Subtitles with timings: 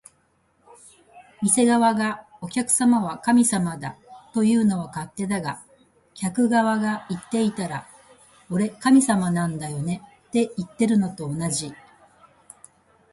[1.43, 3.95] 店側が「お客様は神様だ」
[4.33, 5.61] というのは勝手だが、
[6.15, 7.87] 客側が言っていたら
[8.49, 11.71] 「俺、神様なんだよね」っていってるのと同じ